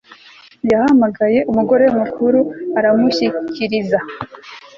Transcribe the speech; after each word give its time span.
yahamagaye 0.71 1.39
umugore 1.49 1.83
we 1.87 1.91
mukuru 1.99 2.39
cyane 2.49 2.75
aramushyikiriza 2.77 3.99